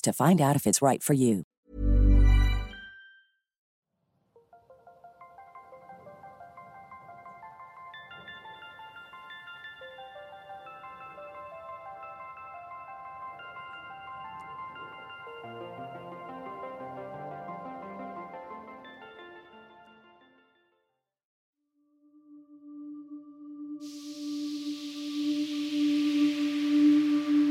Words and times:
to 0.00 0.12
find 0.12 0.40
out 0.40 0.56
if 0.56 0.66
it's 0.66 0.82
right 0.82 1.02
for 1.02 1.12
you. 1.14 1.44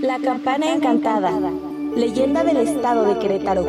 La 0.01 0.19
campana 0.19 0.73
encantada. 0.73 1.76
Leyenda 1.97 2.43
del 2.43 2.57
estado 2.57 3.05
de 3.05 3.17
Querétaro. 3.17 3.65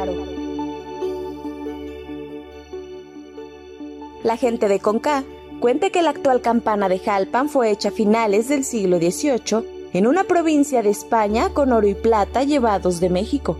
La 4.22 4.36
gente 4.36 4.68
de 4.68 4.80
Conca 4.80 5.24
cuenta 5.60 5.88
que 5.88 6.02
la 6.02 6.10
actual 6.10 6.42
campana 6.42 6.90
de 6.90 6.98
Jalpan 6.98 7.48
fue 7.48 7.70
hecha 7.70 7.88
a 7.88 7.92
finales 7.92 8.48
del 8.48 8.64
siglo 8.64 8.98
XVIII 8.98 9.90
en 9.94 10.06
una 10.06 10.24
provincia 10.24 10.82
de 10.82 10.90
España 10.90 11.48
con 11.54 11.72
oro 11.72 11.86
y 11.86 11.94
plata 11.94 12.42
llevados 12.42 13.00
de 13.00 13.08
México. 13.08 13.56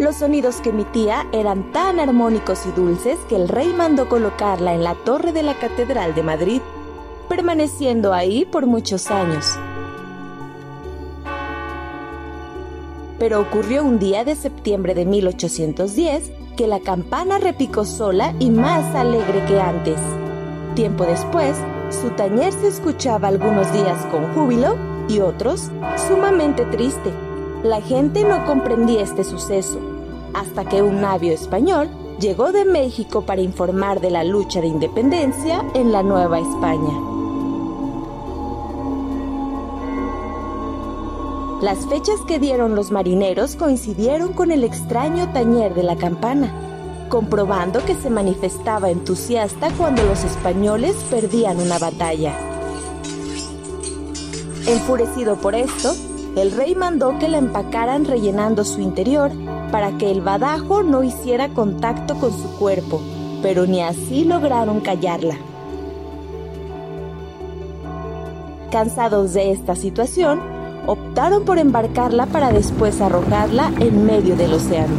Los 0.00 0.16
sonidos 0.16 0.56
que 0.56 0.70
emitía 0.70 1.28
eran 1.30 1.70
tan 1.70 2.00
armónicos 2.00 2.66
y 2.66 2.72
dulces 2.72 3.16
que 3.28 3.36
el 3.36 3.48
rey 3.48 3.72
mandó 3.72 4.08
colocarla 4.08 4.74
en 4.74 4.82
la 4.82 4.96
torre 4.96 5.30
de 5.30 5.44
la 5.44 5.54
Catedral 5.54 6.16
de 6.16 6.24
Madrid, 6.24 6.62
permaneciendo 7.28 8.12
ahí 8.12 8.44
por 8.44 8.66
muchos 8.66 9.08
años. 9.08 9.56
Pero 13.20 13.38
ocurrió 13.38 13.84
un 13.84 13.98
día 13.98 14.24
de 14.24 14.34
septiembre 14.34 14.94
de 14.94 15.04
1810 15.04 16.32
que 16.56 16.66
la 16.66 16.80
campana 16.80 17.38
repicó 17.38 17.84
sola 17.84 18.34
y 18.40 18.50
más 18.50 18.94
alegre 18.96 19.44
que 19.46 19.60
antes. 19.60 19.98
Tiempo 20.74 21.04
después, 21.04 21.54
su 21.90 22.10
tañer 22.10 22.52
se 22.52 22.68
escuchaba 22.68 23.28
algunos 23.28 23.70
días 23.74 24.06
con 24.06 24.32
júbilo 24.32 24.74
y 25.06 25.20
otros 25.20 25.70
sumamente 26.08 26.64
triste. 26.64 27.12
La 27.62 27.82
gente 27.82 28.24
no 28.24 28.46
comprendía 28.46 29.02
este 29.02 29.22
suceso, 29.22 29.78
hasta 30.32 30.64
que 30.64 30.80
un 30.80 31.02
navio 31.02 31.32
español 31.32 31.90
llegó 32.18 32.52
de 32.52 32.64
México 32.64 33.26
para 33.26 33.42
informar 33.42 34.00
de 34.00 34.10
la 34.10 34.24
lucha 34.24 34.62
de 34.62 34.68
independencia 34.68 35.62
en 35.74 35.92
la 35.92 36.02
Nueva 36.02 36.38
España. 36.38 37.09
Las 41.62 41.86
fechas 41.86 42.18
que 42.26 42.38
dieron 42.38 42.74
los 42.74 42.90
marineros 42.90 43.54
coincidieron 43.54 44.32
con 44.32 44.50
el 44.50 44.64
extraño 44.64 45.30
tañer 45.34 45.74
de 45.74 45.82
la 45.82 45.94
campana, 45.94 46.50
comprobando 47.10 47.84
que 47.84 47.94
se 47.94 48.08
manifestaba 48.08 48.88
entusiasta 48.88 49.70
cuando 49.76 50.02
los 50.04 50.24
españoles 50.24 50.96
perdían 51.10 51.58
una 51.58 51.78
batalla. 51.78 52.34
Enfurecido 54.66 55.36
por 55.36 55.54
esto, 55.54 55.94
el 56.34 56.52
rey 56.52 56.74
mandó 56.74 57.18
que 57.18 57.28
la 57.28 57.36
empacaran 57.36 58.06
rellenando 58.06 58.64
su 58.64 58.80
interior 58.80 59.30
para 59.70 59.98
que 59.98 60.10
el 60.10 60.22
badajo 60.22 60.82
no 60.82 61.02
hiciera 61.02 61.50
contacto 61.50 62.14
con 62.14 62.32
su 62.32 62.56
cuerpo, 62.56 63.02
pero 63.42 63.66
ni 63.66 63.82
así 63.82 64.24
lograron 64.24 64.80
callarla. 64.80 65.36
Cansados 68.70 69.34
de 69.34 69.50
esta 69.50 69.76
situación, 69.76 70.59
optaron 70.86 71.44
por 71.44 71.58
embarcarla 71.58 72.26
para 72.26 72.52
después 72.52 73.00
arrojarla 73.00 73.72
en 73.80 74.04
medio 74.04 74.36
del 74.36 74.54
océano. 74.54 74.94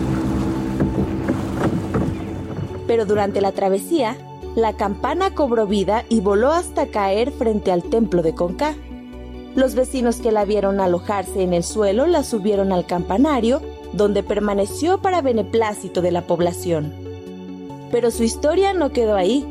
Pero 2.88 3.06
durante 3.06 3.42
la 3.42 3.52
travesía, 3.52 4.18
la 4.56 4.74
campana 4.74 5.34
cobró 5.34 5.66
vida 5.66 6.04
y 6.10 6.20
voló 6.20 6.52
hasta 6.52 6.88
caer 6.88 7.32
frente 7.32 7.72
al 7.72 7.84
templo 7.84 8.22
de 8.22 8.36
Conca. 8.36 8.76
Los 9.56 9.76
vecinos 9.76 10.18
que 10.18 10.32
la 10.32 10.44
vieron 10.44 10.80
alojarse 10.80 11.42
en 11.42 11.54
el 11.54 11.64
suelo 11.64 12.06
la 12.06 12.24
subieron 12.24 12.72
al 12.74 12.86
campanario, 12.86 13.62
donde 13.94 14.24
permaneció 14.24 15.02
para 15.02 15.22
beneplácito 15.22 16.02
de 16.02 16.12
la 16.12 16.28
población. 16.28 16.94
Pero 17.92 18.12
su 18.12 18.24
historia 18.24 18.74
no 18.74 18.92
quedó 18.92 19.16
ahí. 19.16 19.46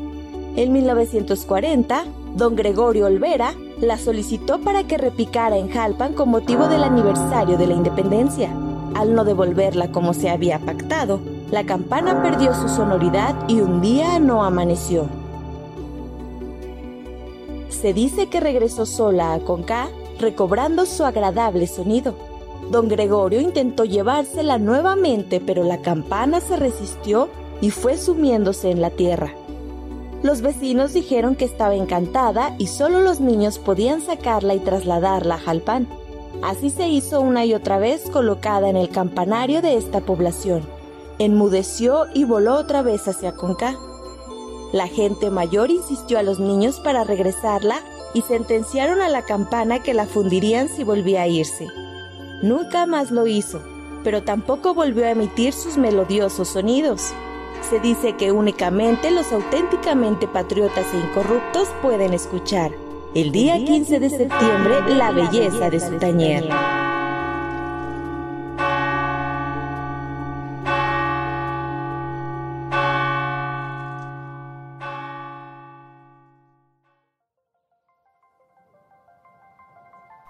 En 0.55 0.71
1940, 0.73 2.03
don 2.35 2.55
Gregorio 2.55 3.05
Olvera 3.05 3.55
la 3.81 3.97
solicitó 3.97 4.61
para 4.61 4.83
que 4.83 4.97
repicara 4.97 5.57
en 5.57 5.69
Jalpan 5.69 6.13
con 6.13 6.29
motivo 6.29 6.67
del 6.67 6.83
aniversario 6.83 7.57
de 7.57 7.67
la 7.67 7.73
independencia. 7.73 8.51
Al 8.95 9.15
no 9.15 9.25
devolverla 9.25 9.91
como 9.91 10.13
se 10.13 10.29
había 10.29 10.59
pactado, 10.59 11.19
la 11.49 11.65
campana 11.65 12.21
perdió 12.21 12.53
su 12.53 12.69
sonoridad 12.69 13.35
y 13.47 13.59
un 13.61 13.81
día 13.81 14.19
no 14.19 14.43
amaneció. 14.43 15.07
Se 17.69 17.93
dice 17.93 18.27
que 18.27 18.39
regresó 18.39 18.85
sola 18.85 19.33
a 19.33 19.39
Conca, 19.39 19.89
recobrando 20.19 20.85
su 20.85 21.03
agradable 21.03 21.65
sonido. 21.65 22.13
Don 22.69 22.87
Gregorio 22.87 23.41
intentó 23.41 23.85
llevársela 23.85 24.59
nuevamente, 24.59 25.41
pero 25.41 25.63
la 25.63 25.81
campana 25.81 26.39
se 26.39 26.57
resistió 26.57 27.29
y 27.59 27.71
fue 27.71 27.97
sumiéndose 27.97 28.69
en 28.69 28.81
la 28.81 28.91
tierra. 28.91 29.33
Los 30.23 30.41
vecinos 30.41 30.93
dijeron 30.93 31.35
que 31.35 31.45
estaba 31.45 31.73
encantada 31.73 32.53
y 32.59 32.67
solo 32.67 32.99
los 32.99 33.19
niños 33.19 33.57
podían 33.57 34.01
sacarla 34.01 34.53
y 34.53 34.59
trasladarla 34.59 35.35
a 35.35 35.39
Jalpán. 35.39 35.87
Así 36.43 36.69
se 36.69 36.87
hizo 36.87 37.21
una 37.21 37.43
y 37.43 37.55
otra 37.55 37.79
vez 37.79 38.07
colocada 38.11 38.69
en 38.69 38.77
el 38.77 38.89
campanario 38.89 39.63
de 39.63 39.77
esta 39.77 40.01
población. 40.01 40.61
Enmudeció 41.17 42.05
y 42.13 42.25
voló 42.25 42.53
otra 42.55 42.83
vez 42.83 43.07
hacia 43.07 43.31
Conca. 43.31 43.75
La 44.71 44.87
gente 44.87 45.31
mayor 45.31 45.71
insistió 45.71 46.19
a 46.19 46.23
los 46.23 46.39
niños 46.39 46.79
para 46.79 47.03
regresarla 47.03 47.79
y 48.13 48.21
sentenciaron 48.21 49.01
a 49.01 49.09
la 49.09 49.23
campana 49.23 49.81
que 49.81 49.95
la 49.95 50.05
fundirían 50.05 50.69
si 50.69 50.83
volvía 50.83 51.23
a 51.23 51.27
irse. 51.27 51.67
Nunca 52.43 52.85
más 52.85 53.09
lo 53.09 53.25
hizo, 53.25 53.59
pero 54.03 54.21
tampoco 54.21 54.75
volvió 54.75 55.05
a 55.05 55.11
emitir 55.11 55.53
sus 55.53 55.77
melodiosos 55.77 56.47
sonidos 56.47 57.11
se 57.71 57.79
dice 57.79 58.17
que 58.17 58.33
únicamente 58.33 59.11
los 59.11 59.31
auténticamente 59.31 60.27
patriotas 60.27 60.85
e 60.93 60.97
incorruptos 60.97 61.69
pueden 61.81 62.13
escuchar 62.13 62.71
el 63.15 63.31
día 63.31 63.55
15 63.63 63.97
de 63.97 64.09
septiembre 64.09 64.75
la 64.89 65.11
belleza 65.11 65.69
de 65.69 65.79
su 65.79 65.97
tañer. 65.97 66.49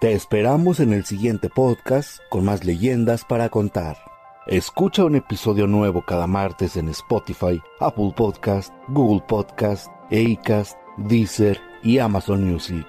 Te 0.00 0.12
esperamos 0.12 0.78
en 0.78 0.92
el 0.92 1.04
siguiente 1.04 1.48
podcast 1.48 2.20
con 2.30 2.44
más 2.44 2.64
leyendas 2.64 3.24
para 3.24 3.48
contar. 3.48 4.11
Escucha 4.46 5.04
un 5.04 5.14
episodio 5.14 5.68
nuevo 5.68 6.02
cada 6.02 6.26
martes 6.26 6.76
en 6.76 6.88
Spotify, 6.88 7.62
Apple 7.78 8.12
Podcast, 8.16 8.74
Google 8.88 9.22
Podcast, 9.28 9.86
Acast, 10.10 10.76
Deezer 10.96 11.60
y 11.84 11.98
Amazon 11.98 12.50
Music. 12.50 12.84